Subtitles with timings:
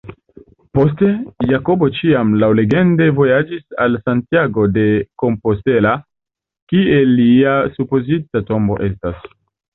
[0.77, 1.09] Poste,
[1.51, 4.87] Jakobo ĉiam laŭlegende vojaĝis al Santiago de
[5.25, 5.93] Compostela
[6.73, 9.25] kie lia supozita tombo estas.